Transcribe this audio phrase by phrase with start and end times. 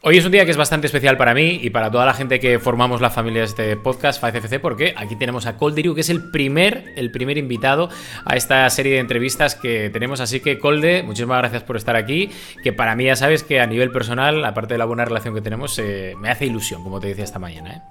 [0.00, 2.38] Hoy es un día que es bastante especial para mí y para toda la gente
[2.38, 6.08] que formamos la familia de este podcast, FACFC, porque aquí tenemos a Colde que es
[6.08, 7.88] el primer, el primer invitado
[8.24, 10.20] a esta serie de entrevistas que tenemos.
[10.20, 12.30] Así que, Colde, muchísimas gracias por estar aquí.
[12.62, 15.40] Que para mí ya sabes que a nivel personal, aparte de la buena relación que
[15.40, 17.74] tenemos, eh, me hace ilusión, como te decía esta mañana.
[17.74, 17.82] ¿eh?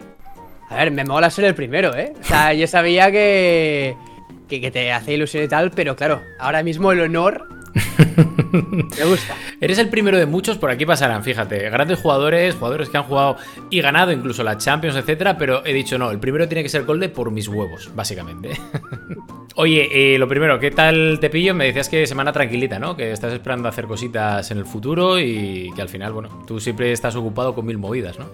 [0.69, 2.13] A ver, me mola ser el primero, ¿eh?
[2.21, 3.97] O sea, yo sabía que,
[4.47, 7.56] que, que te hace ilusión y tal, pero claro, ahora mismo el honor
[8.97, 9.35] me gusta.
[9.59, 11.69] Eres el primero de muchos, por aquí pasarán, fíjate.
[11.69, 13.37] Grandes jugadores, jugadores que han jugado
[13.69, 16.85] y ganado incluso la Champions, etcétera, pero he dicho no, el primero tiene que ser
[16.85, 18.51] Golde por mis huevos, básicamente.
[19.55, 21.55] Oye, eh, lo primero, ¿qué tal te pillo?
[21.55, 22.95] Me decías que semana tranquilita, ¿no?
[22.95, 26.91] Que estás esperando hacer cositas en el futuro y que al final, bueno, tú siempre
[26.91, 28.25] estás ocupado con mil movidas, ¿no?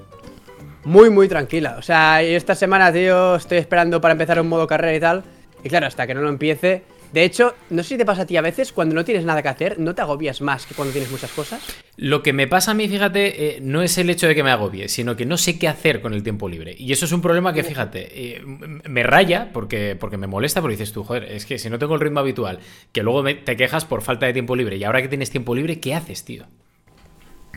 [0.83, 1.77] Muy, muy tranquila.
[1.79, 5.23] O sea, esta semana, tío, estoy esperando para empezar un modo carrera y tal.
[5.63, 6.83] Y claro, hasta que no lo empiece,
[7.13, 9.43] de hecho, no sé si te pasa a ti a veces, cuando no tienes nada
[9.43, 11.61] que hacer, ¿no te agobias más que cuando tienes muchas cosas?
[11.95, 14.49] Lo que me pasa a mí, fíjate, eh, no es el hecho de que me
[14.49, 16.75] agobie, sino que no sé qué hacer con el tiempo libre.
[16.75, 20.75] Y eso es un problema que, fíjate, eh, me raya porque, porque me molesta, porque
[20.75, 22.57] dices tú, joder, es que si no tengo el ritmo habitual,
[22.91, 25.79] que luego te quejas por falta de tiempo libre, y ahora que tienes tiempo libre,
[25.79, 26.45] ¿qué haces, tío?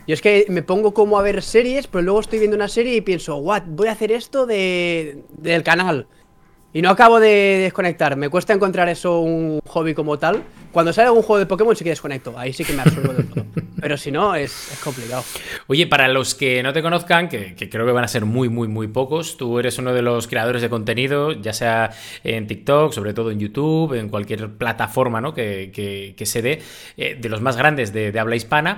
[0.07, 2.95] Yo es que me pongo como a ver series, pero luego estoy viendo una serie
[2.95, 6.07] y pienso, what, voy a hacer esto de, del canal.
[6.77, 8.15] Y no acabo de desconectar.
[8.17, 10.43] Me cuesta encontrar eso un hobby como tal.
[10.71, 12.37] Cuando sale algún juego de Pokémon sí que desconecto.
[12.37, 13.45] Ahí sí que me absorbo del todo.
[13.81, 15.23] Pero si no, es, complicado.
[15.65, 18.67] Oye, para los que no te conozcan, que, creo que van a ser muy, muy,
[18.67, 21.89] muy pocos, tú eres uno de los creadores de contenido, ya sea
[22.23, 25.33] en TikTok, sobre todo en YouTube, en cualquier plataforma ¿no?
[25.33, 26.61] que, se dé,
[26.95, 28.77] eh, de los más grandes de, de habla hispana.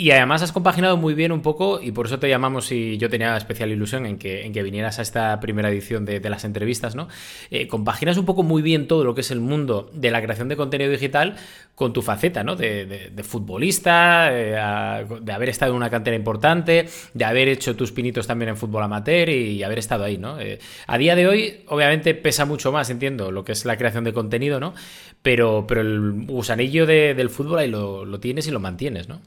[0.00, 3.10] Y además has compaginado muy bien un poco, y por eso te llamamos y yo
[3.10, 6.94] tenía especial ilusión en que, en que vinieras a esta primera edición de, las entrevistas,
[6.94, 7.08] ¿no?
[7.50, 10.48] Eh, compaginas un poco muy bien todo lo que es el mundo de la creación
[10.48, 11.34] de contenido digital
[11.74, 12.54] con tu faceta, ¿no?
[12.54, 18.28] De, futbolista, eh, de haber estado en una cantera importante, de haber hecho tus pinitos
[18.28, 20.38] también en fútbol amateur y, haber estado ahí, ¿no?
[20.38, 24.04] Eh, a día de hoy, obviamente, pesa mucho más, entiendo, lo que es la creación
[24.04, 24.74] de contenido, ¿no?
[25.22, 29.20] Pero, pero el gusanillo del fútbol ahí lo, lo tienes y lo mantienes, ¿no?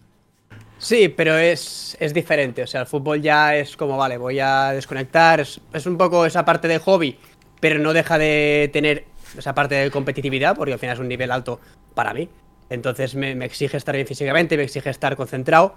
[0.82, 2.64] Sí, pero es, es, diferente.
[2.64, 5.40] O sea, el fútbol ya es como, vale, voy a desconectar.
[5.40, 7.20] Es, un poco esa parte de hobby,
[7.60, 9.06] pero no deja de tener
[9.38, 11.60] esa parte de competitividad, porque al final es un nivel alto
[11.94, 12.28] para mí.
[12.72, 15.76] Entonces me, exige estar bien físicamente, me exige estar concentrado.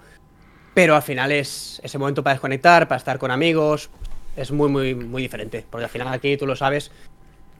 [0.73, 3.91] Pero al final es ese momento para desconectar, para estar con amigos.
[4.35, 5.63] Es muy, muy, muy diferente.
[5.69, 6.89] Porque al final aquí, tú lo sabes,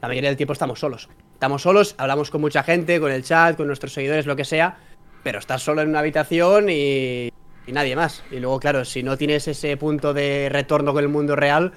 [0.02, 1.08] la mayoría del tiempo estamos solos.
[1.34, 4.78] Estamos solos, hablamos con mucha gente, con el chat, con nuestros seguidores, lo que sea.
[5.22, 7.30] Pero estás solo en una habitación y
[7.66, 8.22] y nadie más.
[8.30, 11.72] Y luego, claro, si no tienes ese punto de retorno con el mundo real,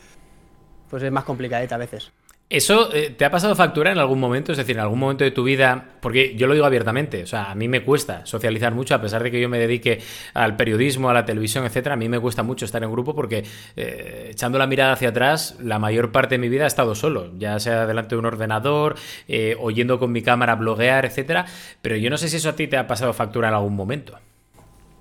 [0.90, 2.12] pues es más complicadita a veces.
[2.52, 4.52] ¿Eso eh, te ha pasado factura en algún momento?
[4.52, 7.52] Es decir, en algún momento de tu vida, porque yo lo digo abiertamente, o sea,
[7.52, 10.02] a mí me cuesta socializar mucho, a pesar de que yo me dedique
[10.34, 13.44] al periodismo, a la televisión, etcétera, a mí me cuesta mucho estar en grupo porque
[13.76, 17.32] eh, echando la mirada hacia atrás, la mayor parte de mi vida he estado solo,
[17.38, 18.96] ya sea delante de un ordenador,
[19.28, 21.46] eh, oyendo con mi cámara bloguear, etcétera,
[21.84, 24.18] pero yo no sé si eso a ti te ha pasado factura en algún momento.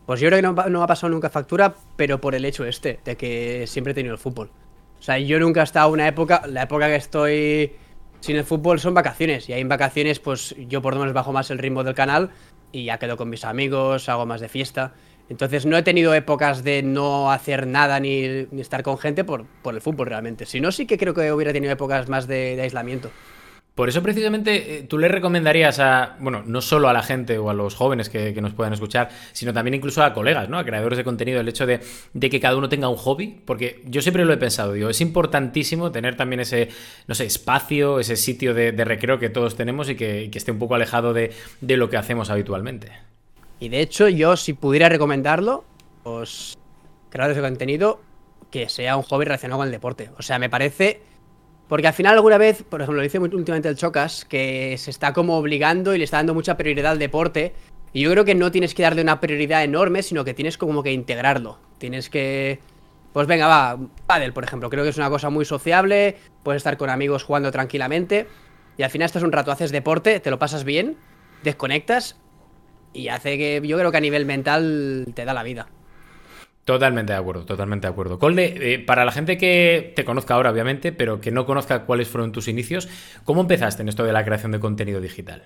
[0.08, 2.98] Pues yo creo que no, no, ha pasado nunca factura, pero por el hecho este,
[3.04, 4.50] de que siempre he tenido el fútbol.
[4.98, 7.74] O sea, yo nunca he estado una época, la época que estoy
[8.20, 9.50] sin el fútbol son vacaciones.
[9.50, 12.30] Y ahí en vacaciones, pues yo por lo bajo más el ritmo del canal
[12.72, 14.94] y ya quedo con mis amigos, hago más de fiesta.
[15.28, 19.44] Entonces no he tenido épocas de no hacer nada ni, ni estar con gente por,
[19.60, 20.46] por, el fútbol realmente.
[20.46, 23.10] Si no, sí que creo que hubiera tenido épocas más de aislamiento.
[23.78, 27.48] Por eso precisamente eh, tú le recomendarías a, bueno, no solo a la gente o
[27.48, 30.58] a los jóvenes que, nos puedan escuchar, sino también incluso a colegas, ¿no?
[30.58, 31.78] A creadores de contenido, el hecho de,
[32.18, 35.92] que cada uno tenga un hobby, porque yo siempre lo he pensado, digo, es importantísimo
[35.92, 36.70] tener también ese,
[37.06, 40.74] no sé, espacio, ese sitio de, recreo que todos tenemos y que, esté un poco
[40.74, 41.30] alejado de,
[41.60, 42.90] de, lo que hacemos habitualmente.
[43.60, 45.64] Y de hecho, yo si pudiera recomendarlo,
[46.02, 46.58] os
[47.10, 48.00] creadores de contenido,
[48.50, 50.10] que sea un hobby relacionado con el deporte.
[50.18, 51.00] O sea, me parece
[51.68, 55.12] porque al final alguna vez, por ejemplo, lo dice últimamente el Chocas, que se está
[55.12, 57.52] como obligando y le está dando mucha prioridad al deporte.
[57.92, 60.82] Y yo creo que no tienes que darle una prioridad enorme, sino que tienes como
[60.82, 61.58] que integrarlo.
[61.78, 62.58] Tienes que...
[63.12, 64.70] Pues venga, va, pádel, por ejemplo.
[64.70, 68.26] Creo que es una cosa muy sociable, puedes estar con amigos jugando tranquilamente.
[68.76, 70.96] Y al final estás un rato, haces deporte, te lo pasas bien,
[71.42, 72.16] desconectas
[72.92, 75.68] y hace que yo creo que a nivel mental te da la vida.
[76.68, 78.18] Totalmente de acuerdo, totalmente de acuerdo.
[78.18, 82.08] Colde, eh, para la gente que te conozca ahora, obviamente, pero que no conozca cuáles
[82.08, 82.90] fueron tus inicios,
[83.24, 85.44] ¿cómo empezaste en esto de la creación de contenido digital?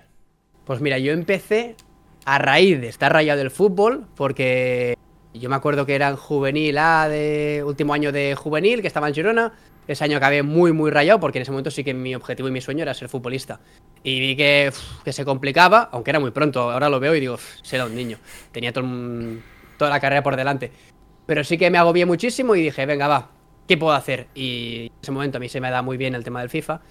[0.65, 1.77] Pues mira, yo empecé
[2.25, 4.97] a raíz de estar rayado del fútbol, porque
[5.33, 9.07] yo me acuerdo que era en juvenil A de último año de juvenil, que estaba
[9.07, 9.53] en Girona.
[9.87, 12.51] Ese año acabé muy, muy rayado, porque en ese momento sí que mi objetivo y
[12.51, 13.61] mi sueño era ser futbolista.
[14.03, 14.73] Y vi que,
[15.05, 16.69] se complicaba, aunque era muy pronto.
[16.69, 18.17] Ahora lo veo y digo, será un niño.
[18.51, 20.92] Tenía toda la carrera por delante.
[21.25, 23.29] Pero sí que me agobié muchísimo y dije, venga, va,
[23.67, 24.27] ¿qué puedo hacer?
[24.35, 26.81] Y en ese momento a mí se me da muy bien el tema del FIFA.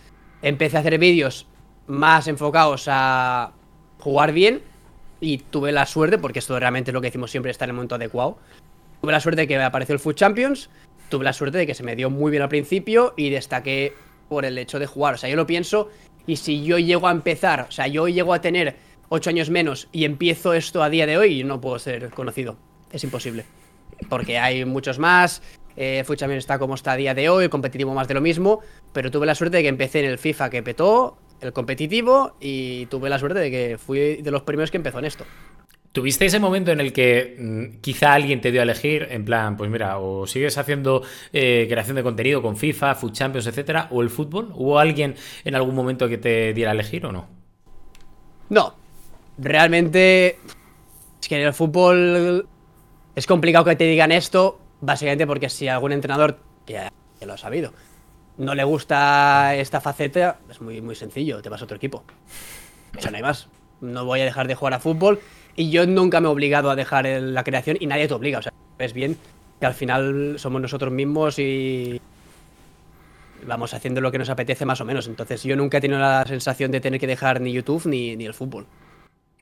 [0.43, 1.46] Empecé a hacer vídeos
[1.87, 3.52] más enfocados a
[3.99, 4.62] jugar bien
[5.20, 7.76] y tuve la suerte, porque esto realmente es lo que decimos siempre, está en el
[7.76, 8.38] momento adecuado.
[9.00, 10.70] Tuve la suerte de que me apareció el Food Champions,
[11.08, 13.94] tuve la suerte de que se me dio muy bien al principio y destaqué
[14.29, 15.14] por el hecho de jugar.
[15.14, 15.90] O sea, yo lo pienso
[16.26, 18.76] y si yo llego a empezar, o sea, yo llego a tener
[19.11, 22.56] 8 años menos y empiezo esto a día de hoy, no puedo ser conocido.
[22.90, 23.44] Es imposible.
[24.08, 25.43] Porque hay muchos más.
[25.76, 28.60] Eh, también está como está a día de hoy, competitivo más de lo mismo.
[28.93, 32.87] Pero tuve la suerte de que empecé en el FIFA que petó, el competitivo, y
[32.87, 35.25] tuve la suerte de que fui de los primeros que empezó en esto.
[35.93, 39.58] ¿Tuviste ese momento en el que mm, quizá alguien te dio a elegir, en plan,
[39.58, 41.02] pues mira, o sigues haciendo
[41.34, 44.52] eh, creación de contenido con FIFA, Food Champions, etcétera, o el fútbol?
[44.55, 47.28] ¿Hubo alguien en algún momento que te diera a elegir o no?
[48.48, 48.75] No.
[49.37, 50.38] Realmente.
[51.20, 52.48] Es que en el fútbol.
[53.14, 57.38] Es complicado que te digan esto, básicamente porque si algún entrenador, ya, ya lo ha
[57.38, 57.73] sabido,
[58.38, 62.05] no le gusta esta faceta, es muy, muy sencillo, te vas a otro equipo.
[62.97, 63.49] Eso no hay más.
[63.81, 65.20] No voy a dejar de jugar a fútbol
[65.56, 68.38] y yo nunca me he obligado a dejar la creación y nadie te obliga.
[68.38, 69.19] O sea, es bien
[69.61, 72.00] que al final somos nosotros mismos y
[73.47, 75.06] vamos haciendo lo que nos apetece más o menos.
[75.06, 78.25] Entonces yo nunca he tenido la sensación de tener que dejar ni YouTube ni, ni
[78.25, 78.67] el fútbol.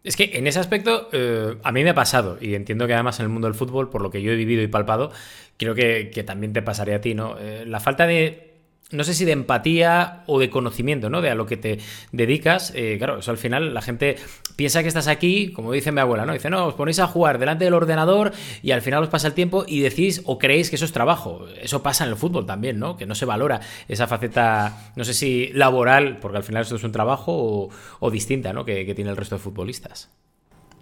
[0.02, 3.18] Es que en ese aspecto eh, a mí me ha pasado y entiendo que además
[3.20, 5.12] en el mundo del fútbol, por lo que yo he vivido y palpado,
[5.58, 7.36] creo que, también te pasaría a ti, ¿no?
[7.38, 8.49] Eh, la falta de
[8.92, 11.20] no sé si de empatía o de conocimiento, ¿no?
[11.20, 11.78] De a lo que te
[12.12, 12.72] dedicas.
[12.74, 14.16] Eh, claro, eso al final la gente
[14.56, 16.32] piensa que estás aquí, como dice mi abuela, ¿no?
[16.32, 18.32] Dice, no, os ponéis a jugar delante del ordenador
[18.62, 21.46] y al final os pasa el tiempo y decís o creéis que eso es trabajo.
[21.60, 22.96] Eso pasa en el fútbol también, ¿no?
[22.96, 26.84] Que no se valora esa faceta, no sé si laboral, porque al final esto es
[26.84, 27.70] un trabajo,
[28.00, 28.64] o, distinta, ¿no?
[28.64, 30.10] Que, que tiene el resto de futbolistas.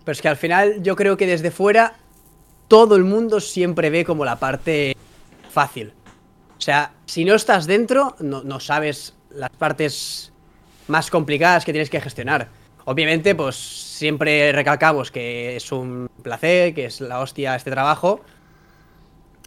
[0.05, 1.97] Pero es que al final yo creo que desde fuera
[2.69, 4.97] todo el mundo siempre ve como la parte
[5.51, 5.93] fácil.
[6.59, 10.33] O sea, si no estás dentro, no, sabes las partes
[10.89, 12.49] más complicadas que tienes que gestionar.
[12.85, 18.23] Obviamente, pues siempre recalcamos que es un placer, que es la hostia este trabajo.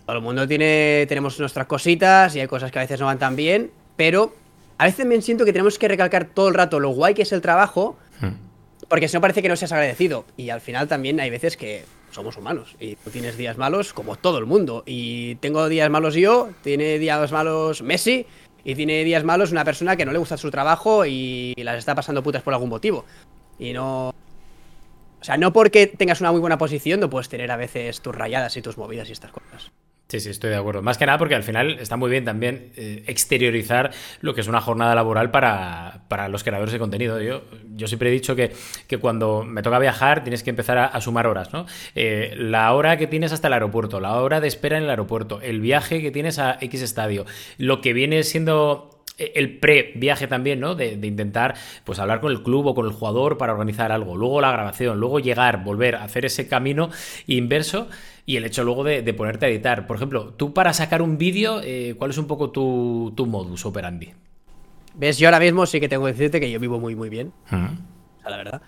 [0.05, 3.19] Todo el mundo tiene, tenemos nuestras cositas y hay cosas que a veces no van
[3.19, 4.33] tan bien, pero
[4.77, 7.31] a veces me siento que tenemos que recalcar todo el rato lo guay que es
[7.33, 8.87] el trabajo, hmm.
[8.87, 10.25] porque si no parece que no seas agradecido.
[10.37, 14.15] Y al final también hay veces que somos humanos y tú tienes días malos como
[14.15, 14.83] todo el mundo.
[14.85, 18.25] Y tengo días malos yo, tiene días malos Messi
[18.63, 21.95] y tiene días malos una persona que no le gusta su trabajo y las está
[21.95, 23.05] pasando putas por algún motivo.
[23.57, 24.09] Y no...
[24.09, 28.15] O sea, no porque tengas una muy buena posición no puedes tener a veces tus
[28.15, 29.71] rayadas y tus movidas y estas cosas.
[30.11, 30.81] Sí, sí, estoy de acuerdo.
[30.81, 34.49] Más que nada porque al final está muy bien también eh, exteriorizar lo que es
[34.49, 37.21] una jornada laboral para, los creadores de contenido.
[37.21, 37.43] Yo,
[37.77, 38.51] yo siempre he dicho que,
[38.99, 41.65] cuando me toca viajar tienes que empezar a, sumar horas, ¿no?
[41.95, 45.39] Eh, la hora que tienes hasta el aeropuerto, la hora de espera en el aeropuerto,
[45.39, 47.25] el viaje que tienes a X estadio,
[47.57, 49.00] lo que viene siendo
[49.35, 50.75] el pre-viaje también, ¿no?
[50.75, 54.15] De, intentar pues hablar con el club o con el jugador para organizar algo.
[54.15, 56.89] Luego la grabación, luego llegar, volver a hacer ese camino
[57.27, 57.87] inverso
[58.25, 59.87] y el hecho luego de, ponerte a editar.
[59.87, 64.13] Por ejemplo, tú para sacar un vídeo, eh, ¿cuál es un poco tu, modus operandi?
[64.93, 67.31] Ves, yo ahora mismo sí que tengo que decirte que yo vivo muy, muy bien.
[67.47, 67.49] O
[68.21, 68.61] sea, la verdad.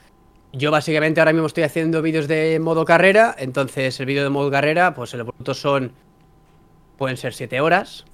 [0.55, 4.51] Yo básicamente ahora mismo estoy haciendo vídeos de modo carrera, entonces el vídeo de modo
[4.51, 5.93] carrera, pues el bruto son,
[6.95, 8.05] pueden ser 7 horas,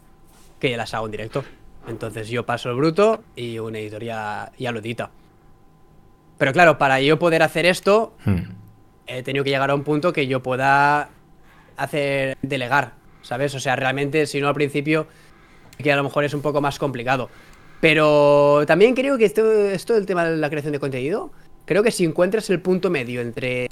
[0.58, 1.44] que ya las hago en directo.
[1.88, 5.12] Entonces yo paso el bruto y un editor ya, lo edita.
[6.38, 8.40] Pero claro, para yo poder hacer esto, hmm.
[9.08, 11.10] he tenido que llegar a un punto que yo pueda
[11.78, 13.56] hacer delegar, ¿sabes?
[13.56, 15.08] O sea, realmente, si no al principio,
[15.78, 17.30] que a lo mejor es un poco más complicado.
[17.82, 21.32] Pero también creo que esto, esto del tema de la creación de contenido,
[21.66, 23.70] creo que si encuentras el punto medio entre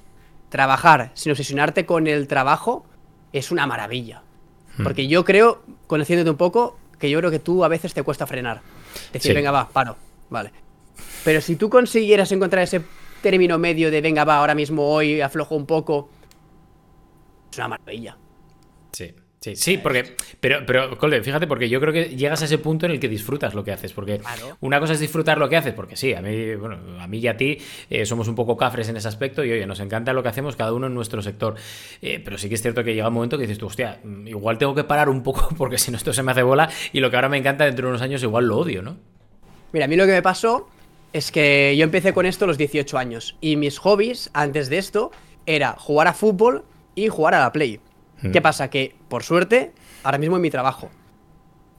[0.50, 2.86] trabajar sin obsesionarte con el trabajo,
[3.34, 4.24] es una maravilla.
[4.78, 4.84] Hmm.
[4.84, 8.26] Porque yo creo, conociéndote un poco, que yo creo que tú a veces te cuesta
[8.28, 8.62] frenar.
[9.14, 9.96] Decir, venga, va, paro.
[10.30, 10.52] Vale.
[11.24, 12.82] Pero si tú consiguieras encontrar ese
[13.22, 16.10] término medio de, venga, va, ahora mismo hoy aflojo un poco,
[17.52, 18.18] es una maravilla.
[18.92, 19.14] Sí.
[19.56, 20.16] Sí, sí, porque.
[20.40, 23.08] Pero, pero, Colde, fíjate, porque yo creo que llegas a ese punto en el que
[23.08, 23.94] disfrutas lo que haces.
[23.94, 24.20] Porque
[24.60, 27.28] una cosa es disfrutar lo que haces, porque sí, a mí, bueno, a mí y
[27.28, 27.58] a ti
[27.90, 30.56] eh, somos un poco cafres en ese aspecto y oye, nos encanta lo que hacemos
[30.56, 31.56] cada uno en nuestro sector.
[32.02, 34.28] Eh, pero sí que es cierto que llega un momento que dices tú, hostia, mm,
[34.28, 37.00] igual tengo que parar un poco porque si no esto se me hace bola y
[37.00, 38.98] lo que ahora me encanta dentro de unos años igual lo odio, ¿no?
[39.72, 40.70] Mira, a mí lo que me pasó
[41.14, 44.78] es que yo empecé con esto a los 18 años y mis hobbies antes de
[44.78, 45.12] esto
[45.46, 47.80] era jugar a fútbol y jugar a la Play.
[48.22, 48.32] Hmm.
[48.32, 48.70] ¿Qué pasa?
[48.70, 50.90] Que, por suerte, ahora mismo en mi trabajo.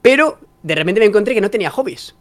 [0.01, 2.15] Pero de repente me encontré que no tenía hobbies.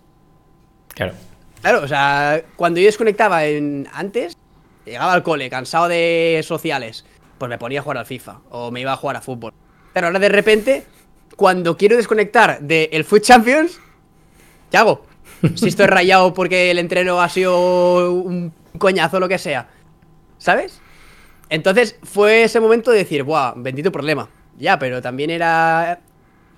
[0.95, 1.15] Claro.
[1.61, 4.37] Claro, o sea, cuando yo desconectaba en, antes,
[4.85, 7.05] llegaba al cole cansado de sociales,
[7.37, 9.53] pues me ponía a jugar al FIFA o me iba a jugar a fútbol.
[9.93, 10.87] Pero ahora de repente,
[11.37, 13.81] cuando quiero desconectar del Foot Champions,
[14.71, 15.05] ¿qué hago?
[15.55, 19.69] Si estoy rayado porque el entreno ha sido un coñazo o lo que sea.
[20.39, 20.81] ¿Sabes?
[21.50, 23.55] Entonces fue ese momento de decir, ¡buah!
[23.57, 24.28] Bendito problema.
[24.59, 26.00] Ya, pero también era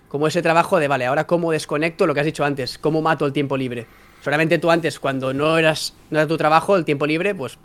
[0.09, 3.27] como ese trabajo de, vale, ahora cómo desconecto lo que has dicho antes, cómo mato
[3.27, 3.87] el tiempo libre.
[4.23, 7.59] Solamente tú antes, cuando no eras no era tu trabajo, el tiempo libre, pues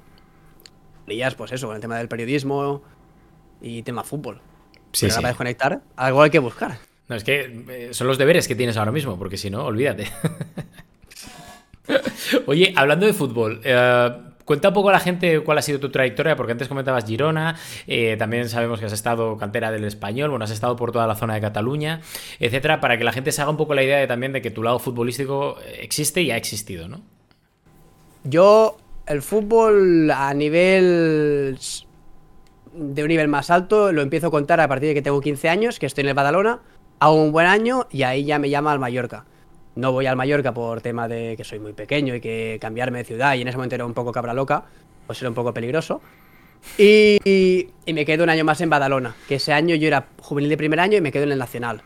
[1.07, 2.83] leías, pues eso, con el tema del periodismo
[3.61, 4.41] y tema fútbol.
[4.91, 5.21] Sí, Pero ahora sí.
[5.21, 6.77] para desconectar, algo hay que buscar.
[7.07, 10.07] No, es que eh, son los deberes que tienes ahora mismo, porque si no, olvídate.
[12.47, 14.11] Oye, hablando de fútbol, eh,
[14.45, 17.57] cuenta un poco a la gente cuál ha sido tu trayectoria, porque antes comentabas Girona,
[17.87, 21.15] eh, también sabemos que has estado cantera del español, bueno, has estado por toda la
[21.15, 22.01] zona de Cataluña,
[22.39, 24.51] etcétera, para que la gente se haga un poco la idea de, también de que
[24.51, 27.01] tu lado futbolístico existe y ha existido, ¿no?
[28.23, 31.57] Yo, el fútbol a nivel
[32.73, 35.49] de un nivel más alto lo empiezo a contar a partir de que tengo 15
[35.49, 36.59] años, que estoy en el Badalona,
[36.99, 39.25] hago un buen año y ahí ya me llama al Mallorca.
[39.75, 43.03] No voy al Mallorca por tema de que soy muy pequeño y que cambiarme de
[43.03, 44.63] ciudad y en ese momento era un poco cabra loca,
[45.05, 46.01] pues era un poco peligroso.
[46.77, 50.49] Y, y- me quedo un año más en Badalona, que ese año yo era juvenil
[50.49, 51.81] de primer año y me quedo en el Nacional.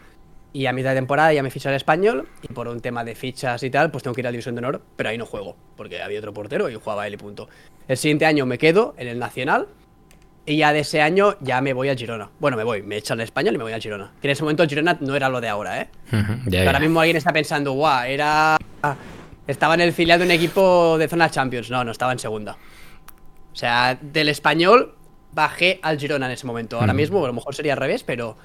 [0.53, 3.13] Y a mitad de temporada ya me ficha el español y por un tema de
[3.15, 5.25] fichas y tal, pues tengo que ir a la División de Honor, pero ahí no
[5.25, 7.49] juego, porque había otro portero y jugaba él y punto.
[7.87, 9.67] El siguiente año me quedo en el Nacional
[10.49, 12.27] y ya de ese año ya me voy al Girona.
[12.39, 14.11] Bueno, me voy, me echan el español y me voy al Girona.
[14.19, 15.89] Que en ese momento Girona no era lo de ahora, ¿eh?
[16.47, 18.57] Ya, Ahora mismo alguien está pensando, guau, era...
[19.45, 21.69] Estaba en el filial de un equipo de zona Champions.
[21.69, 22.57] No, no, estaba en segunda.
[23.53, 24.95] O sea, del español
[25.33, 26.79] bajé al Girona en ese momento.
[26.79, 28.35] Ahora mismo, a lo mejor sería al revés, pero...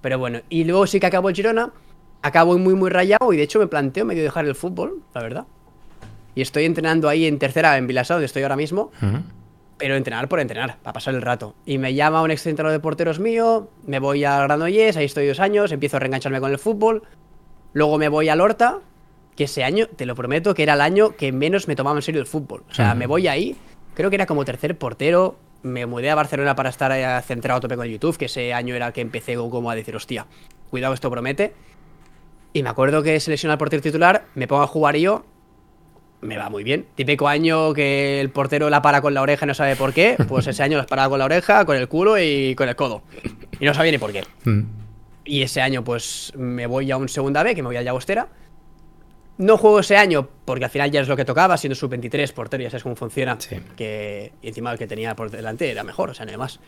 [0.00, 1.72] Pero bueno, y luego sí que acabó el Girona.
[2.22, 5.46] Acabo muy, muy rayado y de hecho me planteo medio dejar el fútbol, la verdad.
[6.34, 8.90] Y estoy entrenando ahí en tercera, en Vilasao, donde estoy ahora mismo.
[9.76, 11.54] Pero entrenar por entrenar, para pasar el rato.
[11.66, 15.26] Y me llama un ex entrenador de porteros mío, me voy a Granollers, ahí estoy
[15.26, 17.02] dos años, empiezo a reengancharme con el fútbol.
[17.72, 18.78] Luego me voy al Horta,
[19.34, 22.02] que ese año, te lo prometo, que era el año que menos me tomaba en
[22.02, 22.62] serio el fútbol.
[22.70, 22.98] O sea, Ujú.
[22.98, 23.56] me voy ahí,
[23.94, 25.36] creo que era como tercer portero.
[25.62, 28.74] Me mudé a Barcelona para estar eh, centrado a tope con YouTube, que ese año
[28.76, 30.26] era el que empecé como a decir, hostia,
[30.70, 31.54] cuidado, esto promete.
[32.52, 35.24] Y me acuerdo que selecciona al portero titular, me pongo a jugar yo,
[36.24, 36.86] me va muy bien.
[36.94, 40.16] Típico año que el portero la para con la oreja y no sabe por qué,
[40.28, 43.02] pues ese año las paraba con la oreja, con el culo y con el codo.
[43.60, 44.24] Y no sabía ni por qué.
[44.44, 44.62] Mm.
[45.24, 48.28] Y ese año pues me voy a un segunda B, que me voy al Llagostera.
[49.36, 52.62] No juego ese año porque al final ya es lo que tocaba, siendo sub-23 portero,
[52.62, 53.36] ya sabes cómo funciona.
[53.38, 53.56] Sí.
[53.76, 56.60] Que y encima el que tenía por delante era mejor, o sea, hay más.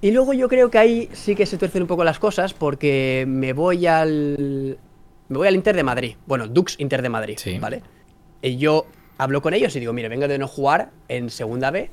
[0.00, 3.24] Y luego yo creo que ahí sí que se tuercen un poco las cosas porque
[3.26, 4.78] me voy al...
[5.28, 6.16] Me voy al Inter de Madrid.
[6.26, 7.58] Bueno, Dux Inter de Madrid, Sí.
[7.58, 7.82] ¿vale?
[8.42, 8.86] Y yo
[9.18, 11.90] hablo con ellos y digo, mire, vengo de no jugar en segunda B,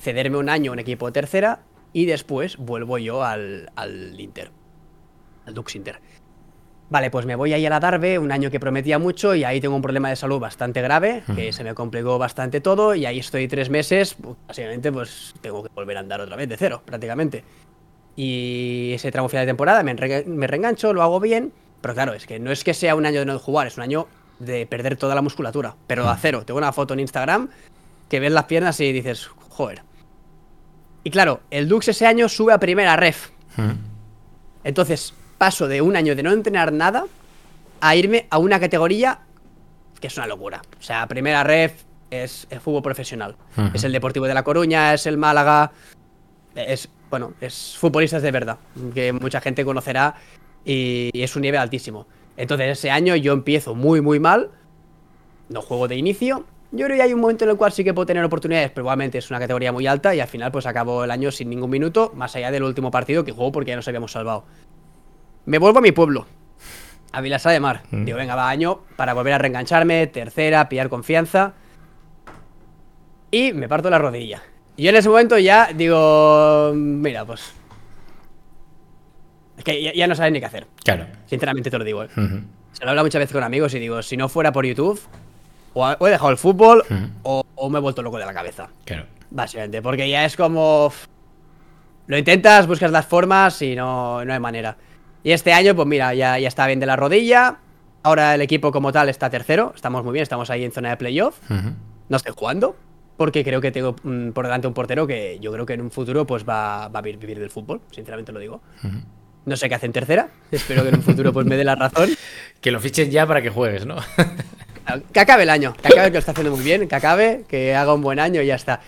[0.00, 1.60] cederme un año a un equipo de tercera
[1.92, 4.50] y después vuelvo yo al, al Inter.
[5.46, 6.00] Al Dux Inter.
[6.88, 9.60] Vale, pues me voy ahí a la Darbe, un año que prometía mucho y ahí
[9.60, 13.18] tengo un problema de salud bastante grave, que se me complicó bastante todo y ahí
[13.18, 16.82] estoy tres meses, pues, básicamente pues tengo que volver a andar otra vez de cero,
[16.84, 17.42] prácticamente.
[18.14, 22.14] Y ese tramo final de temporada me, enre- me reengancho, lo hago bien, pero claro,
[22.14, 24.06] es que no es que sea un año de no jugar, es un año
[24.38, 26.44] de perder toda la musculatura, pero a cero.
[26.44, 27.48] Tengo una foto en Instagram
[28.08, 29.82] que ves las piernas y dices, joder.
[31.04, 33.30] Y claro, el Dux ese año sube a primera ref.
[33.56, 33.72] Mm.
[34.64, 37.04] Entonces paso de un año de no entrenar nada
[37.80, 39.20] a irme a una categoría
[40.00, 40.62] que es una locura.
[40.78, 43.36] O sea, primera ref es el fútbol profesional.
[43.72, 45.72] Es el Deportivo de La Coruña, es el Málaga.
[46.54, 48.58] Es, bueno, es futbolistas de verdad,
[48.94, 50.14] que mucha gente conocerá
[50.64, 52.06] y, y es un nivel altísimo.
[52.36, 54.50] Entonces ese año yo empiezo muy, muy mal.
[55.48, 56.44] No juego de inicio.
[56.72, 58.84] Yo creo que hay un momento en el cual sí que puedo tener oportunidades, pero
[58.84, 61.70] probablemente es una categoría muy alta y al final pues acabo el año sin ningún
[61.70, 64.44] minuto, más allá del último partido que juego porque ya nos habíamos salvado.
[65.44, 66.26] Me vuelvo a mi pueblo,
[67.12, 67.82] a Vilasá de Mar.
[67.90, 68.04] Mm.
[68.04, 71.54] Digo, venga, va año para volver a reengancharme, tercera, pillar confianza.
[73.30, 74.42] Y me parto la rodilla.
[74.76, 77.54] Y en ese momento ya digo, mira, pues...
[79.58, 80.66] Es que ya, ya no sabes ni qué hacer.
[80.84, 81.06] Claro.
[81.26, 82.08] Sinceramente te lo digo, ¿eh?
[82.72, 85.00] Se lo habla muchas veces con amigos y digo, si no fuera por YouTube,
[85.74, 86.82] o, he dejado el fútbol
[87.22, 88.68] o, o me he vuelto loco de la cabeza.
[88.84, 89.06] Claro.
[89.30, 90.92] Básicamente, porque ya es como...
[92.06, 94.76] Lo intentas, buscas las formas y no, no hay manera.
[95.24, 97.56] Y este año, pues mira, ya, ya está bien de la rodilla.
[98.04, 99.72] Ahora el equipo como tal está tercero.
[99.74, 101.38] Estamos muy bien, estamos ahí en zona de playoff.
[101.50, 101.70] Ujú.
[102.08, 102.76] No estoy jugando.
[103.16, 105.90] Porque creo que tengo mm, por delante un portero que yo creo que en un
[105.90, 107.80] futuro pues va, va a vi- vivir del fútbol.
[107.90, 108.60] Sinceramente lo digo.
[108.84, 108.98] Ujú.
[109.46, 110.28] No sé qué hace en tercera.
[110.50, 112.10] Espero que en un futuro pues me dé la razón.
[112.60, 113.96] Que lo fichen ya para que juegues, ¿no?
[115.12, 117.74] Que acabe el año, que acabe que lo está haciendo muy bien, que acabe, que
[117.74, 118.80] haga un buen año y ya está.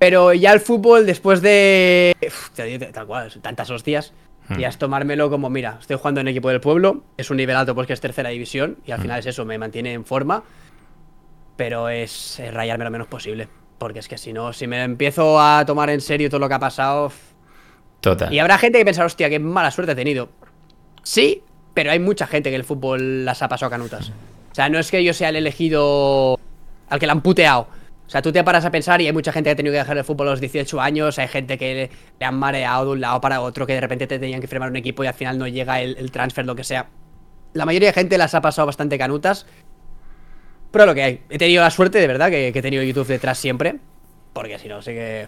[0.00, 2.14] Pero ya el fútbol, después de.
[2.26, 4.12] Uf, tal cual, tantas hostias.
[4.58, 7.74] Y es tomármelo como, mira, estoy jugando en equipo del pueblo, es un nivel alto
[7.74, 10.44] porque es tercera división y al final es eso, me mantiene en forma,
[11.56, 13.48] pero es, es rayarme lo menos posible.
[13.78, 16.54] Porque es que si no, si me empiezo a tomar en serio todo lo que
[16.54, 17.10] ha pasado...
[18.30, 20.28] Y habrá gente que pensará, hostia, qué mala suerte he tenido.
[21.02, 21.42] Sí,
[21.74, 24.10] pero hay mucha gente que el fútbol las ha pasado canutas.
[24.52, 26.38] O sea, no es que yo sea el elegido
[26.88, 27.68] al que le han puteado.
[28.06, 29.78] O sea, tú te paras a pensar y hay mucha gente que ha tenido que
[29.78, 33.00] dejar el fútbol a los 18 años, hay gente que le, han mareado de un
[33.00, 35.38] lado para otro, que de repente te tenían que firmar un equipo y al final
[35.38, 36.86] no llega el, transfer, lo que sea.
[37.54, 39.46] La mayoría de gente las ha pasado bastante canutas.
[40.70, 41.20] Pero lo que hay.
[41.30, 43.76] He tenido la suerte, de verdad, que, que he tenido YouTube detrás siempre.
[44.32, 45.26] Porque si no, sé que...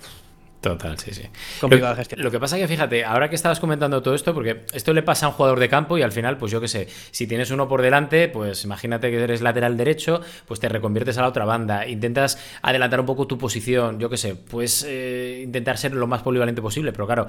[0.61, 1.23] Total, sí, sí.
[1.61, 2.25] Complicado lo, de gestionar.
[2.25, 5.27] Lo que pasa que fíjate, ahora que estabas comentando todo esto, porque esto le pasa
[5.27, 7.69] a un jugador de campo y al final, pues yo qué sé, si tienes uno
[7.69, 11.87] por delante, pues imagínate que eres lateral derecho, pues te reconviertes a la otra banda,
[11.87, 16.23] intentas adelantar un poco tu posición, yo qué sé, pues eh, intentar ser lo más
[16.23, 17.29] polivalente posible, pero claro,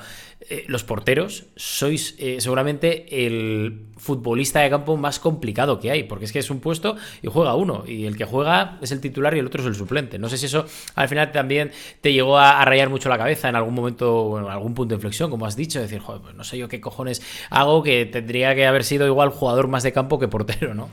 [0.50, 6.25] eh, los porteros sois eh, seguramente el futbolista de campo más complicado que hay, porque
[6.25, 9.36] es que es un puesto y juega uno, y el que juega es el titular
[9.36, 10.17] y el otro es el suplente.
[10.17, 10.65] No sé si eso
[10.96, 14.50] al final también te llegó a, a rayar mucho la cabeza en algún momento, bueno,
[14.50, 17.22] algún punto de inflexión, como has dicho, decir, joder, pues no sé yo qué cojones
[17.50, 20.89] hago, que tendría que haber sido igual jugador más de campo que portero, ¿no?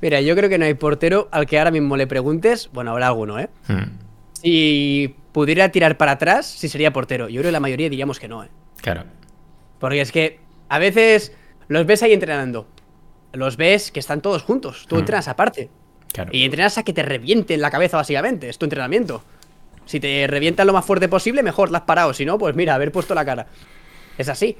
[0.00, 3.08] Mira, yo creo que no hay portero al que ahora mismo le preguntes, bueno, habrá
[3.08, 3.48] alguno, ¿eh?
[3.66, 3.98] Hmm,
[4.32, 7.28] Si pudiera tirar para atrás, sí sería portero.
[7.28, 8.48] Yo creo que la mayoría diríamos que no, ¿eh?
[8.80, 9.04] Claro.
[9.80, 10.38] Porque es que
[10.68, 11.32] a veces
[11.66, 12.66] los ves ahí entrenando.
[13.32, 14.86] Los ves que están todos juntos.
[14.88, 14.98] Tú Mm.
[15.00, 15.68] entrenas aparte.
[16.12, 16.30] Claro.
[16.32, 18.48] Y entrenas a que te revienten la cabeza, básicamente.
[18.48, 19.22] Es tu entrenamiento.
[19.88, 22.12] Si te revientan lo más fuerte posible, mejor la has parado.
[22.12, 23.46] Si no, pues mira, haber puesto la cara.
[24.18, 24.54] Es así.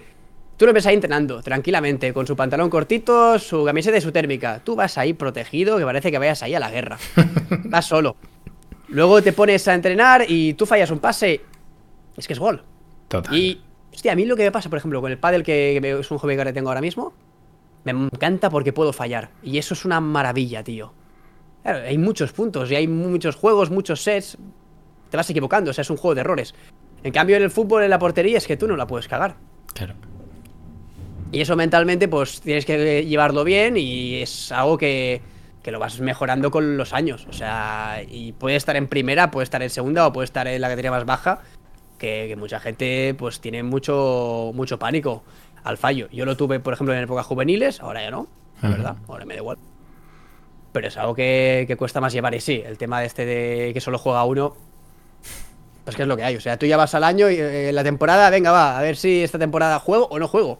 [0.57, 4.63] Tú lo ves ahí entrenando, tranquilamente, con su pantalón cortito, su camiseta y su térmica.
[4.65, 6.97] Tú vas ahí protegido, que parece que vayas ahí a la guerra.
[7.67, 8.17] vas solo.
[8.89, 11.43] Luego te pones a entrenar y tú fallas un pase.
[12.17, 12.63] Es que es gol.
[13.09, 13.37] Total.
[13.37, 13.61] Y,
[13.93, 16.17] hostia, a mí lo que me pasa, por ejemplo, con el pádel que, es un
[16.17, 17.13] hobby que tengo ahora mismo,
[17.85, 19.29] me encanta porque puedo fallar.
[19.43, 20.95] Y eso es una maravilla, tío.
[21.63, 24.39] Claro, hay muchos puntos y hay muchos juegos, muchos sets.
[25.11, 26.55] Te vas equivocando, o sea, es un juego de errores.
[27.03, 29.37] En cambio, en el fútbol, en la portería, es que tú no la puedes cagar.
[29.75, 29.95] Claro.
[31.31, 35.21] Y eso mentalmente, pues tienes que llevarlo bien y es algo que,
[35.63, 37.27] que lo vas mejorando con los años.
[37.29, 40.61] O sea, y puede estar en primera, puede estar en segunda o puede estar en
[40.61, 41.41] la categoría más baja.
[41.99, 45.25] Que, que mucha gente, pues tiene mucho, mucho pánico
[45.65, 46.09] al fallo.
[46.13, 48.29] Yo lo tuve, por ejemplo, en épocas juveniles, ahora ya no,
[48.63, 49.59] la verdad, ahora me da igual.
[50.73, 52.35] Pero es algo que, que cuesta más llevar.
[52.37, 54.57] Y sí, el tema de este de que solo juega uno,
[55.89, 56.37] pues que es lo que hay.
[56.37, 58.95] O sea, tú ya vas al año y eh, la temporada, venga, va, a ver
[58.95, 60.59] si esta temporada juego o no juego.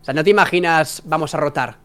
[0.00, 1.76] O sea, no te imaginas, vamos a rotar.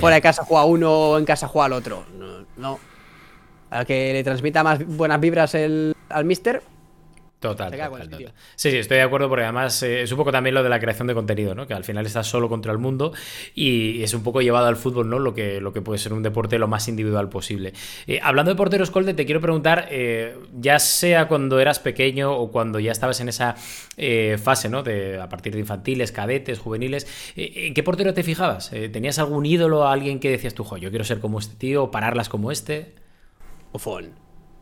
[0.00, 2.04] Fuera de casa juega uno, en casa juega el otro.
[2.18, 2.46] No.
[2.56, 2.80] no.
[3.70, 6.64] Al que le transmita más buenas vibras el, al mister,
[7.44, 8.32] Total, total, total.
[8.56, 10.80] Sí, sí, estoy de acuerdo porque además eh, es un poco también lo de la
[10.80, 11.66] creación de contenido, ¿no?
[11.66, 13.12] Que al final estás solo contra el mundo
[13.54, 15.18] y es un poco llevado al fútbol, ¿no?
[15.18, 17.74] Lo que, lo que puede ser un deporte lo más individual posible.
[18.06, 22.50] Eh, hablando de porteros, Colde, te quiero preguntar, eh, ya sea cuando eras pequeño o
[22.50, 23.56] cuando ya estabas en esa
[23.96, 24.82] eh, fase, ¿no?
[24.82, 28.72] De, a partir de infantiles, cadetes, juveniles, eh, ¿en qué portero te fijabas?
[28.72, 31.84] Eh, ¿Tenías algún ídolo, alguien que decías tú, jo, yo quiero ser como este tío,
[31.84, 32.94] o pararlas como este?
[33.72, 34.12] bufón.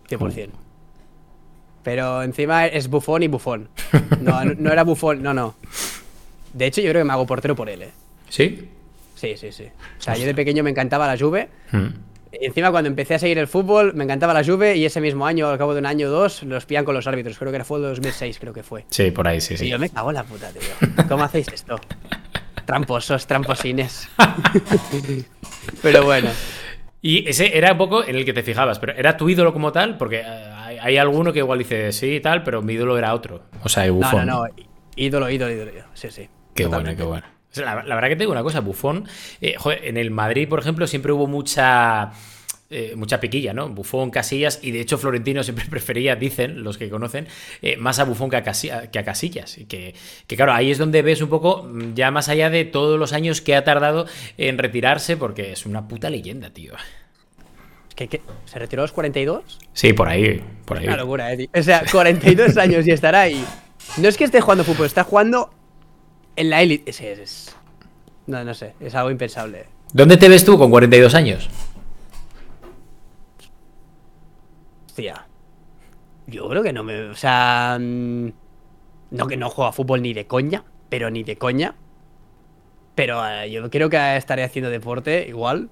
[0.09, 0.72] 100%.
[1.83, 3.69] Pero encima es bufón y bufón.
[4.21, 5.55] No, no, no era bufón, no, no.
[6.53, 7.91] De hecho, yo creo que me hago portero por él, ¿eh?
[8.29, 8.69] ¿Sí?
[9.15, 9.65] Sí, sí, sí.
[9.99, 11.49] O sea, yo de pequeño me encantaba la Juve.
[11.71, 11.89] Hmm.
[12.33, 15.27] Y encima cuando empecé a seguir el fútbol, me encantaba la Juve y ese mismo
[15.27, 17.39] año, al cabo de un año o dos, los pillan con los árbitros.
[17.39, 18.85] Creo que era fue el 2006, creo que fue.
[18.91, 19.69] Sí, por ahí, sí, Y sí.
[19.69, 21.07] yo me cago en la puta, tío.
[21.09, 21.79] ¿Cómo hacéis esto?
[22.65, 24.09] Tramposos, tramposines.
[25.83, 26.31] Pero bueno.
[27.01, 29.73] Y ese era un poco en el que te fijabas, pero ¿era tu ídolo como
[29.73, 29.99] tal?
[29.99, 33.15] Porque eh, hay, hay alguno que igual dice sí y tal, pero mi ídolo era
[33.15, 33.45] otro.
[33.63, 34.27] O sea, No, Bufón.
[34.27, 34.55] no, no.
[34.97, 35.73] Ídolo, ídolo, ídolo.
[35.95, 36.29] Sí, sí.
[36.55, 37.27] Qué bueno, qué bueno.
[37.51, 39.07] O sea, la, la verdad que te digo una cosa, Bufón,
[39.41, 42.11] eh, joder, en el Madrid, por ejemplo, siempre hubo mucha...
[42.71, 43.69] eh, mucha piquilla, ¿no?
[43.69, 47.27] Bufón, Casillas, y de hecho Florentino siempre prefería, dicen los que conocen,
[47.61, 49.59] eh, más a Bufón que a, Casi- que a Casillas.
[49.59, 49.95] Y que,
[50.27, 53.13] que claro, ahí es donde ves un poco, mm, ya más allá de todos los
[53.13, 54.07] años que ha tardado
[54.39, 56.73] en retirarse, porque es una puta leyenda, tío.
[57.95, 59.59] Que, que- ¿Se retiró a los 42?
[59.73, 60.87] Sí, por ahí, por ahí.
[60.87, 61.49] Una locura, eh, tío.
[61.55, 63.45] O sea, 42 años y estará ahí.
[63.99, 65.53] No es que esté jugando fútbol, está jugando
[66.37, 66.91] en la élite.
[66.91, 67.57] Es, es-
[68.27, 69.67] No, no sé, es algo impensable.
[69.93, 71.51] ¿Dónde te ves tú con 42 años?
[74.87, 75.27] Hostia.
[76.27, 77.09] Yo creo que no me.
[77.11, 77.77] O sea.
[77.81, 78.29] mm,
[79.11, 81.75] No que no juego a fútbol ni de coña, pero ni de coña.
[82.95, 85.69] Pero eh, yo creo que estaré haciendo deporte igual.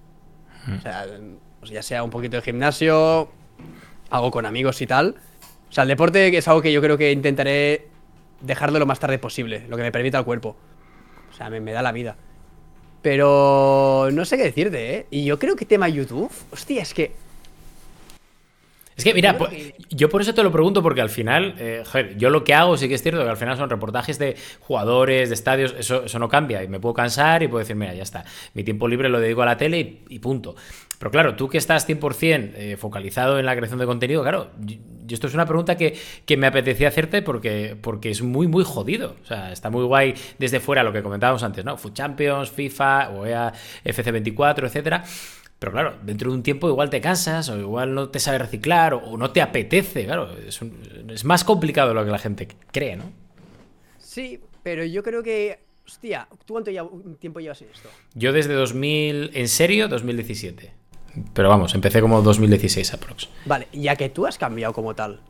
[0.76, 1.06] O sea,
[1.60, 3.30] pues ya sea un poquito de gimnasio,
[4.10, 5.16] algo con amigos y tal.
[5.68, 7.88] O sea, el deporte es algo que yo creo que intentaré
[8.40, 10.56] dejarlo lo más tarde posible, lo que me permita el cuerpo.
[11.30, 12.16] O sea, me, me da la vida.
[13.02, 15.06] Pero no sé qué decirte, ¿eh?
[15.10, 17.12] Y yo creo que tema YouTube, hostia, es que
[19.00, 19.34] es que, mira,
[19.88, 22.76] yo por eso te lo pregunto, porque al final, eh, joder, yo lo que hago
[22.76, 26.18] sí que es cierto que al final son reportajes de jugadores, de estadios, eso, eso
[26.18, 26.62] no cambia.
[26.62, 28.26] Y me puedo cansar y puedo decir, mira, ya está.
[28.52, 30.54] Mi tiempo libre lo dedico a la tele y, punto.
[31.00, 34.78] Pero claro, tú que estás 100% eh, focalizado en la creación de contenido, claro, y
[35.08, 39.16] esto es una pregunta que, que, me apetecía hacerte porque, porque es muy, muy jodido.
[39.22, 41.78] O sea, está muy guay desde fuera lo que comentábamos antes, ¿no?
[41.78, 43.50] Food Champions, FIFA, OEA,
[43.82, 45.02] FC24, etcétera.
[45.58, 48.92] Pero claro, dentro de un tiempo igual te cansas o igual no te sabe reciclar
[48.92, 50.28] o, no te apetece, claro.
[50.36, 53.10] Es, más complicado de lo que la gente cree, ¿no?
[53.96, 55.60] Sí, pero yo creo que...
[55.86, 56.70] Hostia, ¿tú cuánto
[57.18, 57.88] tiempo llevas en esto?
[58.14, 60.79] Yo desde 2000, en serio, 2017.
[61.32, 63.28] Pero vamos, empecé como 2016 aprox.
[63.44, 65.20] Vale, ya que tú has cambiado como tal.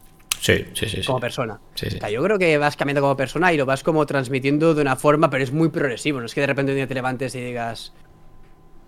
[0.40, 1.02] Sí, sí, sí.
[1.04, 1.60] Como persona.
[1.74, 1.96] Sí, sí.
[1.96, 4.82] O sea, yo creo que vas cambiando como persona y lo vas como transmitiendo de
[4.82, 6.20] una forma, pero es muy progresivo.
[6.20, 7.92] No es que de repente un día te levantes y digas,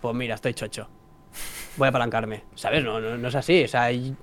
[0.00, 0.88] pues mira, estoy chocho
[1.76, 2.42] voy a apalancarme.
[2.54, 2.84] ¿Sabes?
[2.84, 3.64] No, no, es así.
[3.64, 4.14] O sea, yo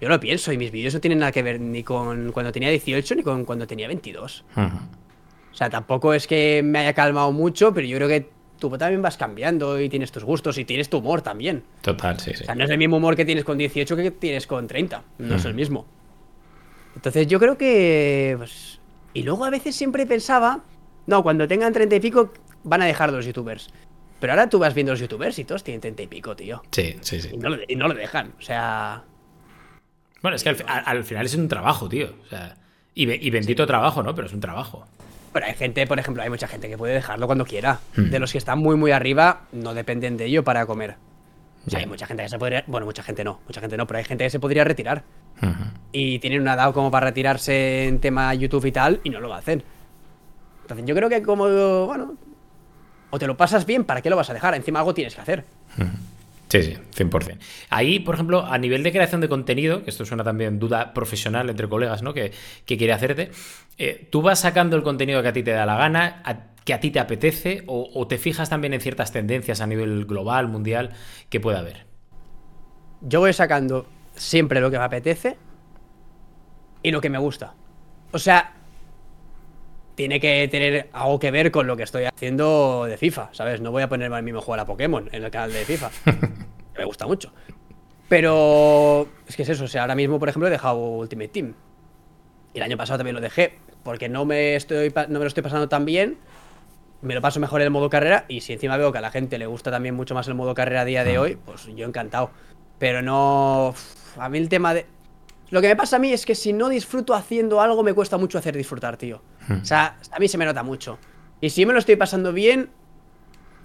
[0.00, 3.14] lo pienso y mis vídeos no tienen nada que ver ni con cuando tenía 18
[3.16, 4.44] ni con cuando tenía 22.
[4.56, 9.02] O sea, tampoco es que me haya calmado mucho, pero yo creo que tú también
[9.02, 11.64] vas cambiando y tienes tus gustos y tienes tu humor también.
[11.82, 12.44] Total, sí, sí.
[12.44, 15.02] O sea, no es el mismo humor que tienes con 18 que tienes con 30.
[15.18, 15.86] No es el mismo.
[16.94, 18.34] Entonces yo creo que...
[18.38, 18.78] Pues...
[19.12, 20.62] Y luego a veces siempre pensaba,
[21.06, 23.70] no, cuando tengan 30 y pico van a dejar los youtubers.
[24.20, 26.62] Pero ahora tú vas viendo los youtubers y todos tienen 30 y pico, tío.
[26.70, 27.30] Sí, sí, sí.
[27.32, 28.34] Y no, lo, dejan.
[28.38, 29.02] O sea.
[30.20, 32.10] Bueno, es que al, final es un trabajo, tío.
[32.26, 32.56] O sea,
[32.94, 34.14] y, bendito trabajo, ¿no?
[34.14, 34.86] Pero es un trabajo.
[35.32, 37.80] Pero hay gente, por ejemplo, hay mucha gente que puede dejarlo cuando quiera.
[37.96, 38.10] Hmm.
[38.10, 40.96] De los que están muy, muy arriba, no dependen de ello para comer.
[41.66, 42.64] O sea, hay mucha gente que se podría.
[42.66, 45.04] Bueno, mucha gente no, mucha gente no, pero hay gente que se podría retirar.
[45.92, 49.32] Y tienen una edad como para retirarse en tema YouTube y tal, y no lo
[49.32, 49.62] hacen.
[50.62, 51.46] Entonces, yo creo que como.
[51.86, 52.14] Bueno,
[53.10, 54.54] o te lo pasas bien, ¿para qué lo vas a dejar?
[54.54, 55.44] Encima algo tienes que hacer.
[56.50, 57.38] Sí, sí, 100%.
[57.68, 61.48] Ahí, por ejemplo, a nivel de creación de contenido, que esto suena también duda profesional
[61.48, 62.12] entre colegas, ¿no?
[62.12, 62.32] Que,
[62.66, 63.30] quiere hacerte,
[63.78, 66.24] eh, ¿tú vas sacando el contenido que a ti te da la gana,
[66.64, 70.48] que a ti te apetece, o, te fijas también en ciertas tendencias a nivel global,
[70.48, 70.90] mundial,
[71.28, 71.86] que pueda haber?
[73.00, 73.86] Yo voy sacando
[74.16, 75.36] siempre lo que me apetece
[76.82, 77.54] y lo que me gusta.
[78.10, 78.54] O sea,
[80.00, 83.60] tiene que tener algo que ver con lo que estoy haciendo de FIFA, ¿sabes?
[83.60, 85.90] No voy a ponerme al mismo jugar a Pokémon en el canal de FIFA.
[86.78, 87.34] me gusta mucho.
[88.08, 91.52] Pero es que es eso, o sea, ahora mismo, por ejemplo, he dejado Ultimate Team.
[92.54, 95.42] Y el año pasado también lo dejé, porque no me, estoy, no me lo estoy
[95.42, 96.16] pasando tan bien.
[97.02, 98.24] Me lo paso mejor en el modo carrera.
[98.26, 100.54] Y si encima veo que a la gente le gusta también mucho más el modo
[100.54, 101.20] carrera a día de ah.
[101.20, 102.30] hoy, pues yo encantado.
[102.78, 103.74] Pero no.
[104.16, 104.86] A mí el tema de.
[105.50, 108.16] Lo que me pasa a mí es que si no disfruto haciendo algo, me cuesta
[108.16, 109.20] mucho hacer disfrutar, tío.
[109.50, 109.62] Hmm.
[109.62, 110.98] O sea, a mí se me nota mucho.
[111.40, 112.70] Y si me lo estoy pasando bien,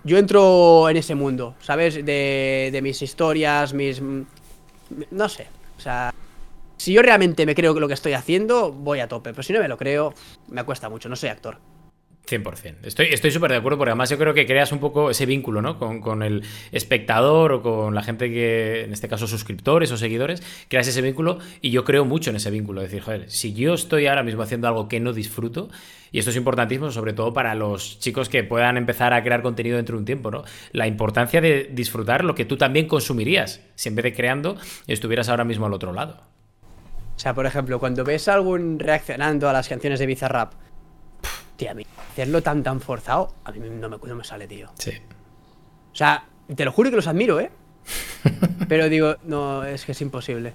[0.03, 1.95] yo entro en ese mundo, ¿sabes?
[1.95, 4.01] De, de mis historias, mis...
[5.11, 5.47] No sé.
[5.77, 6.13] O sea,
[6.77, 9.31] si yo realmente me creo que lo que estoy haciendo, voy a tope.
[9.31, 10.13] Pero si no me lo creo,
[10.47, 11.09] me cuesta mucho.
[11.09, 11.57] No soy actor.
[12.25, 12.75] 100%.
[12.83, 15.61] Estoy súper estoy de acuerdo porque además yo creo que creas un poco ese vínculo,
[15.61, 15.77] ¿no?
[15.77, 20.87] Con, el espectador o con la gente que, en este caso, suscriptores o seguidores, creas
[20.87, 22.81] ese vínculo y yo creo mucho en ese vínculo.
[22.81, 25.69] Es decir, joder, si yo estoy ahora mismo haciendo algo que no disfruto,
[26.11, 29.75] y esto es importantísimo sobre todo para los chicos que puedan empezar a crear contenido
[29.75, 30.43] dentro de un tiempo, ¿no?
[30.71, 34.57] La importancia de disfrutar lo que tú también consumirías si en vez de creando
[34.87, 36.21] estuvieras ahora mismo al otro lado.
[37.15, 40.53] O sea, por ejemplo, cuando ves a algún reaccionando a las canciones de Bizarrap,
[41.57, 44.69] Tío, a mí hacerlo tan tan forzado, a mí no me, no me sale, tío.
[44.77, 44.91] Sí.
[45.91, 47.51] O sea, te lo juro que los admiro, ¿eh?
[48.67, 50.53] Pero digo, no, es que es imposible.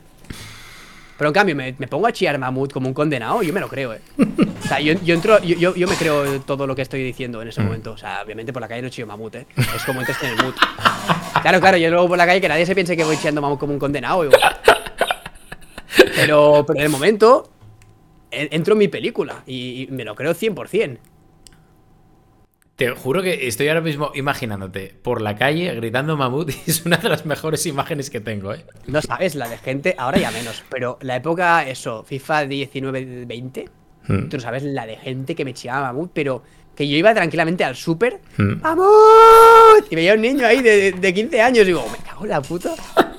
[1.21, 3.93] Pero en cambio, me, pongo a chillar mamut como un condenado, yo me lo creo,
[3.93, 4.01] ¿eh?
[4.19, 7.61] O sea, yo, entro, yo, yo, me creo todo lo que estoy diciendo en ese
[7.61, 7.65] mm.
[7.65, 7.93] momento.
[7.93, 9.47] O sea, obviamente por la calle no chillo mamut, ¿eh?
[9.77, 10.55] Es como entres en el mood.
[11.43, 13.59] Claro, claro, yo luego por la calle que nadie se piense que voy chillando mamut
[13.59, 14.31] como un condenado.
[16.17, 17.51] Pero, pero en el momento,
[18.31, 20.99] entro en mi película y, me lo creo 100%.
[22.77, 26.97] Te juro que estoy ahora mismo imaginándote por la calle gritando mamut y es una
[26.97, 28.65] de las mejores imágenes que tengo, ¿eh?
[28.87, 33.69] No sabes, la de gente, ahora ya menos, pero la época, eso, FIFA 19-20,
[34.09, 34.29] hmm.
[34.29, 36.43] tú no sabes la de gente que me chillaba mamut, pero
[36.75, 38.63] que yo iba tranquilamente al súper, hmm.
[38.63, 39.91] ¡Mamut!
[39.91, 42.41] Y veía un niño ahí de, de 15 años y digo, me cago en la
[42.41, 42.75] puta.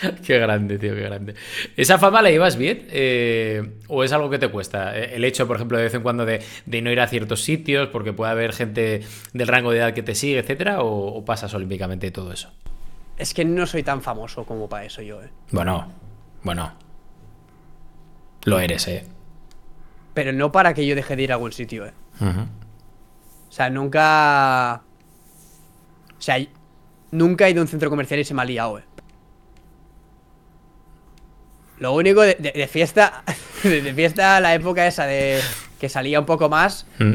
[0.26, 1.34] Qué grande, tío, qué grande.
[1.76, 2.86] ¿Esa fama la llevas bien?
[2.90, 4.96] Eh, ¿O es algo que te cuesta?
[4.96, 7.88] Eh, el hecho, por ejemplo, de vez en cuando de, no ir a ciertos sitios
[7.88, 12.10] porque puede haber gente del rango de edad que te sigue, etcétera, o, pasas olímpicamente
[12.10, 12.50] todo eso?
[13.16, 15.28] Es que no soy tan famoso como para eso yo, eh.
[15.50, 15.92] Bueno,
[16.42, 16.72] bueno.
[18.44, 19.04] Lo eres, eh.
[20.14, 21.92] Pero no para que yo deje de ir a algún sitio, eh.
[22.20, 24.82] O sea, nunca.
[26.18, 26.36] O sea,
[27.10, 28.82] nunca he ido a un centro comercial y se me ha liado, eh.
[31.80, 33.22] Lo único de, de- de fiesta,
[33.62, 35.40] de fiesta, la época esa de
[35.80, 37.14] que salía un poco más, Mm.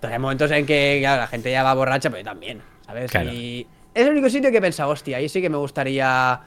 [0.00, 3.10] pues hay momentos en que claro, la gente ya va borracha, pero yo también, ¿sabes?
[3.10, 3.32] Claro.
[3.32, 6.40] Y es el único sitio que he pensado, hostia, ahí sí que me gustaría.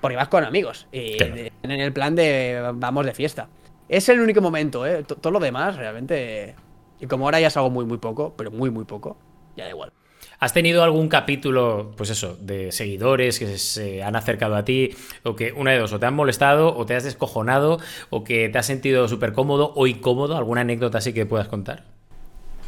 [0.00, 0.86] Porque vas con amigos.
[0.92, 1.34] Y Claro.
[1.34, 3.48] de- en el plan de vamos de fiesta.
[3.88, 5.02] Es el único momento, ¿eh?
[5.02, 6.54] T- Todo lo demás, realmente.
[7.00, 9.16] Y como ahora ya salgo muy, muy poco, pero muy, muy poco,
[9.56, 9.92] ya da igual.
[10.40, 15.34] ¿Has tenido algún capítulo, pues eso, de seguidores que se han acercado a ti o
[15.34, 18.56] que una de dos, o te han molestado o te has descojonado o que te
[18.56, 20.36] has sentido súper cómodo o incómodo?
[20.36, 21.82] ¿Alguna anécdota así que puedas contar?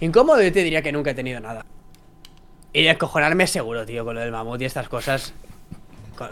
[0.00, 1.64] Incómodo, yo te diría que nunca he tenido nada.
[2.72, 5.32] Y descojonarme seguro, tío, con lo del mamut y estas cosas.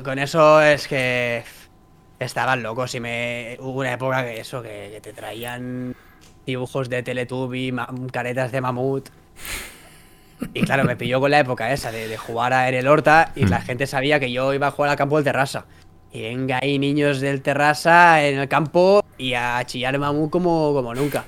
[0.04, 1.44] Con, eso es que.
[2.18, 3.56] Estaban locos y me.
[3.60, 5.94] Hubo una época que eso, que, que te traían
[6.46, 7.72] dibujos de Teletubby,
[8.10, 9.08] caretas de mamut.
[10.54, 13.46] Y claro, me pilló con la época esa de, de jugar a el Horta y
[13.46, 15.66] la gente sabía que yo iba a jugar al campo del Terrassa.
[16.12, 20.94] Y venga ahí niños del Terrassa en el campo y a chillar mamut como, como
[20.94, 21.24] nunca.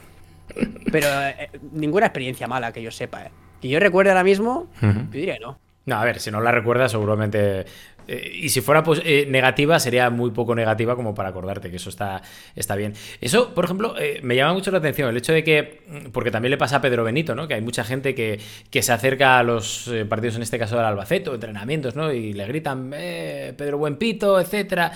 [0.90, 3.30] Pero eh, ninguna experiencia mala que yo sepa, ¿eh?
[3.60, 5.58] Que yo recuerde ahora mismo, yo diría que no.
[5.86, 7.66] No, a ver, si no la recuerdas, seguramente.
[8.10, 11.90] Eh, y si fuera pues, negativa, sería muy poco negativa como para acordarte, que eso
[11.90, 12.22] está,
[12.56, 12.94] está bien.
[13.20, 15.82] Eso, por ejemplo, eh, me llama mucho la atención el hecho de que.
[15.86, 17.46] mm, Porque también le pasa a Pedro Benito, ¿no?
[17.46, 20.84] Que hay mucha gente que, que se acerca a los partidos, en este caso del
[20.86, 22.12] Albacete, entrenamientos, ¿no?
[22.12, 24.92] Y le gritan, Pedro Buenpito, etcétera.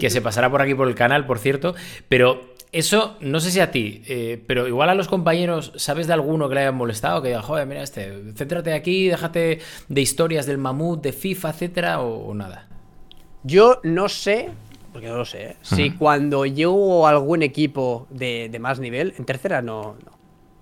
[0.00, 1.74] Que se pasará por aquí por el canal, por cierto.
[2.08, 2.55] Pero.
[2.76, 6.46] Eso, no sé si a ti, eh, pero igual a los compañeros, ¿sabes de alguno
[6.48, 7.22] que le hayan molestado?
[7.22, 12.00] Que diga, joder, mira este, céntrate aquí, déjate de historias del mamut, de FIFA, etcétera,
[12.02, 12.68] o, o nada.
[13.44, 14.50] Yo no sé,
[14.92, 15.56] porque no lo sé, ¿eh?
[15.62, 20.12] si cuando llego a algún equipo de, de más nivel, en tercera no, no.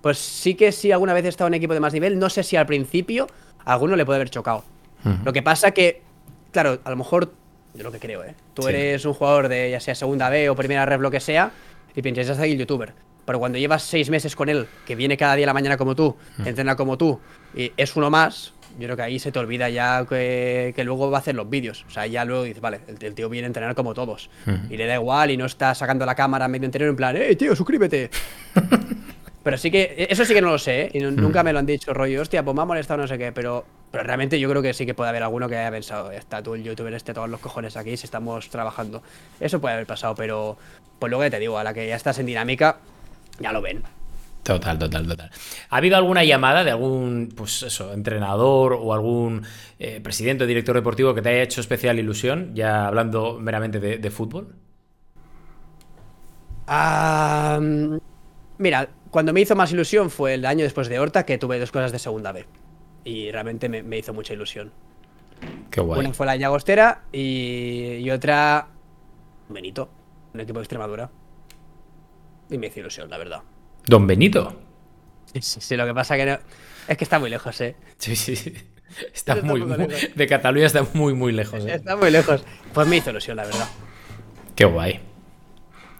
[0.01, 2.43] Pues sí que sí alguna vez he estado en equipo de más nivel, no sé
[2.43, 3.27] si al principio
[3.65, 4.63] a alguno le puede haber chocado.
[5.25, 6.01] Lo que pasa que,
[6.51, 7.33] claro, a lo mejor,
[7.73, 8.35] yo lo que creo, ¿eh?
[8.53, 8.69] Tú Sí.
[8.69, 11.51] eres un jugador de ya sea segunda B o primera red, lo que sea,
[11.95, 12.93] y piensas, aquí el youtuber.
[13.25, 15.95] Pero cuando llevas seis meses con él, que viene cada día a la mañana como
[15.95, 17.19] tú, entrena como tú,
[17.55, 21.09] y es uno más, yo creo que ahí se te olvida ya que, que luego
[21.09, 21.85] va a hacer los vídeos.
[21.87, 24.29] O sea, ya luego dices, vale, el, el tío viene a entrenar como todos.
[24.45, 24.57] Ujú.
[24.73, 27.35] Y le da igual y no está sacando la cámara medio entero en plan, ¡eh,
[27.35, 28.11] tío, suscríbete!
[29.43, 30.89] Pero sí que, eso sí que no lo sé, ¿eh?
[30.93, 33.15] y nu- nunca me lo han dicho, rollo, hostia, pues me ha molestado no sé
[33.19, 33.63] qué, pero,
[33.95, 36.53] pero realmente yo creo que sí que puede haber alguno que haya pensado, está tú
[36.53, 39.01] el youtuber este, todos los cojones aquí, si estamos trabajando.
[39.39, 40.57] Eso puede haber pasado, pero
[40.99, 42.79] pues luego ya te digo, a la que ya estás en dinámica,
[43.39, 43.83] ya lo ven.
[44.43, 45.31] Total, total, total.
[45.69, 49.43] ¿Ha habido alguna llamada de algún, pues eso, entrenador o algún
[49.79, 53.97] eh, presidente o director deportivo que te haya hecho especial ilusión, ya hablando meramente de,
[53.97, 54.55] de fútbol?
[56.67, 57.95] Mm,
[58.57, 61.71] mira, cuando me hizo más ilusión fue el año después de Horta, que tuve dos
[61.71, 62.45] cosas de segunda B.
[63.05, 64.71] Y realmente me, me hizo mucha ilusión.
[65.71, 66.01] Qué guay.
[66.01, 68.67] Una fue la Llagostera y, y otra
[69.47, 69.89] Benito,
[70.33, 71.09] un equipo de Extremadura.
[72.49, 73.41] Y me hizo ilusión, la verdad.
[73.85, 74.59] Don Benito.
[75.33, 76.39] Sí, sí, sí, lo que pasa que no...
[76.87, 77.75] Es que está muy lejos, eh.
[77.97, 78.53] Sí, sí, sí.
[79.13, 81.63] Está Está muy, muy- de Cataluña está muy, muy lejos.
[81.65, 81.75] eh.
[81.75, 82.43] Está muy lejos.
[82.73, 83.67] Pues me hizo ilusión, la verdad.
[84.55, 84.99] Qué guay.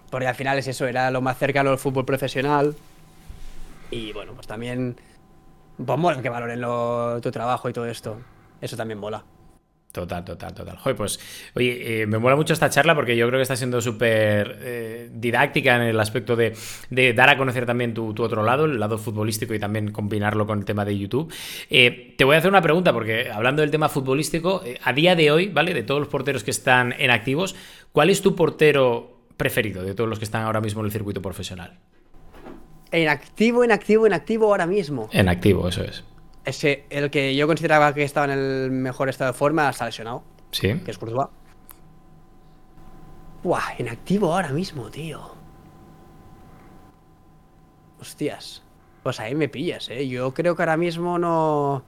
[0.09, 2.75] Porque al final es eso, era lo más cercano al fútbol profesional.
[3.91, 4.95] Y bueno, pues también.
[5.83, 8.17] Pues mola que valoren lo- tu trabajo y todo esto.
[8.61, 9.23] Eso también mola.
[9.91, 10.75] Total, total, total.
[10.75, 11.19] Joder, pues,
[11.55, 15.09] oye, eh, me mola mucho esta charla porque yo creo que está siendo súper eh,
[15.13, 16.53] didáctica en el aspecto de,
[17.13, 20.65] dar a conocer también tu, otro lado, el lado futbolístico y también combinarlo con el
[20.65, 21.33] tema de YouTube.
[21.69, 25.31] Eh, te voy a hacer una pregunta porque hablando del tema futbolístico, a día de
[25.31, 25.73] hoy, ¿vale?
[25.73, 27.55] De todos los porteros que están en activos,
[27.93, 31.21] ¿cuál es tu portero preferido de todos los que están ahora mismo en el circuito
[31.21, 31.79] profesional?
[32.95, 35.09] En activo, en activo, en activo ahora mismo.
[35.11, 36.05] En activo, eso es.
[36.45, 40.23] Ese, el que yo consideraba que estaba en el mejor estado de forma está lesionado,
[40.51, 40.79] Sí.
[40.79, 41.27] que es Courtois.
[43.43, 45.35] Buah, en activo ahora mismo, tío.
[47.99, 48.63] Hostias.
[49.03, 50.07] Pues ahí me pillas, eh.
[50.07, 51.83] Yo creo que ahora mismo no.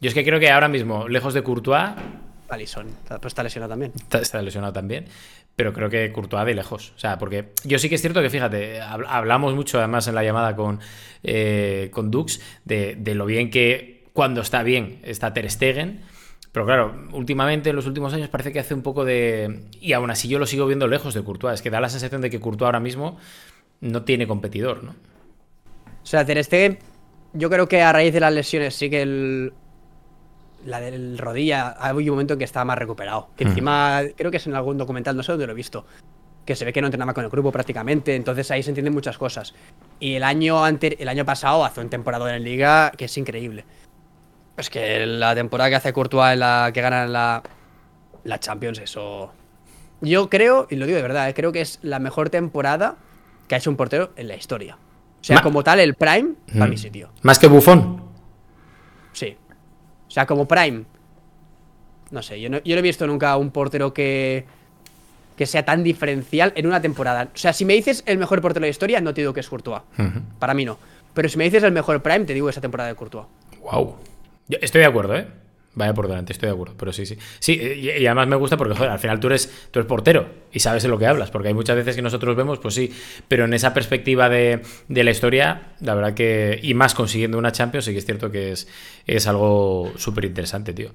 [0.00, 1.90] Yo es que creo que ahora mismo, lejos de Courtois,
[2.48, 3.92] Alison, pues está lesionado también.
[3.94, 5.06] Está, está lesionado también.
[5.56, 6.92] Pero creo que Courtois de lejos.
[6.96, 10.14] O sea, porque yo sí que es cierto que, fíjate, hab- hablamos mucho además en
[10.14, 10.80] la llamada con,
[11.22, 16.02] eh, con Dux de, de lo bien que cuando está bien está Ter Stegen.
[16.52, 19.62] Pero claro, últimamente, en los últimos años, parece que hace un poco de.
[19.80, 21.54] Y aún así yo lo sigo viendo lejos de Courtois.
[21.54, 23.18] Es que da la sensación de que Courtois ahora mismo
[23.80, 24.90] no tiene competidor, ¿no?
[24.92, 26.78] O sea, Ter Stegen,
[27.32, 29.52] yo creo que a raíz de las lesiones sí que el.
[30.64, 33.28] La del rodilla, hay un momento en que estaba más recuperado.
[33.36, 33.48] Que Mm.
[33.48, 35.84] encima, creo que es en algún documental, no sé dónde lo he visto.
[36.44, 39.18] que se ve que no entrenaba con el grupo prácticamente, entonces ahí se entienden muchas
[39.18, 39.52] cosas.
[39.98, 43.64] Y el año, ante, el año pasado hace un temporada en Liga que es increíble.
[44.56, 47.42] Es que la temporada que hace Courtois en la que gana la,
[48.22, 49.32] la Champions, eso...
[50.00, 52.94] Yo creo, y lo digo de verdad, eh, creo que es la mejor temporada
[53.48, 54.76] que ha hecho un portero en la historia.
[55.20, 56.70] O sea, Ma- como tal, el Prime, para Mm.
[56.70, 57.10] mi sitio.
[57.22, 58.04] Más que bufón.
[59.12, 59.36] Sí.
[60.16, 60.84] O sea, como Prime.
[62.10, 64.46] No sé, yo no, yo no he visto nunca un portero que,
[65.36, 67.28] que sea tan diferencial en una temporada.
[67.34, 69.40] O sea, si me dices el mejor portero de la historia, no te digo que
[69.40, 69.82] es Courtois.
[70.38, 70.78] Para mí no.
[71.12, 73.26] Pero si me dices el mejor Prime, te digo esa temporada de Courtois.
[73.60, 73.96] Wow.
[74.48, 75.26] Yo estoy de acuerdo, ¿eh?
[75.76, 77.18] Vaya por delante, estoy de acuerdo, pero sí, sí.
[77.38, 80.58] Sí, y, además me gusta porque, joder, al final tú eres, tú eres portero y
[80.60, 82.90] sabes de lo que hablas, porque hay muchas veces que nosotros vemos, pues sí,
[83.28, 87.52] pero en esa perspectiva de, de la historia, la verdad que, y más consiguiendo una
[87.52, 88.68] Champions, sí que es cierto que es,
[89.06, 90.92] es algo súper interesante, tío.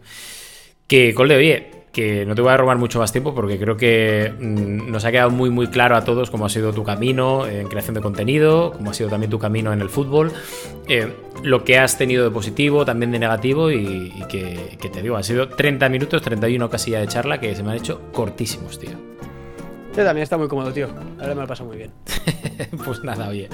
[0.87, 4.33] Que, Colde, oye, que no te voy a robar mucho más tiempo porque creo que
[4.39, 7.67] mm, nos ha quedado muy muy claro a todos cómo ha sido tu camino en
[7.67, 10.31] creación de contenido, cómo ha sido también tu camino en el fútbol,
[10.87, 15.01] eh, lo que has tenido de positivo, también de negativo y, y que, que te
[15.01, 18.01] digo, han sido 30 minutos, 31 casi ya de charla que se me han hecho
[18.13, 19.11] cortísimos, tío.
[19.95, 20.87] Yo también está muy cómodo, tío.
[21.19, 21.91] Ahora me lo paso muy bien.
[22.85, 23.49] pues nada, oye,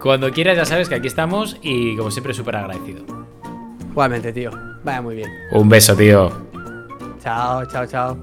[0.00, 3.04] cuando quieras ya sabes que aquí estamos y como siempre súper agradecido.
[3.90, 4.50] Igualmente, tío.
[4.84, 5.30] Vaya muy bien.
[5.52, 6.51] Un beso, tío.
[7.22, 8.16] 瞧瞧瞧。